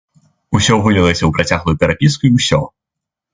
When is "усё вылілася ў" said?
0.59-1.31